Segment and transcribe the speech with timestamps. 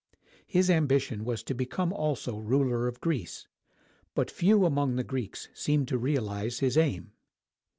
[0.47, 3.45] His ambition was to become also ruler of Greece;
[4.15, 7.11] but few among the Greeks seemed to realize his aim.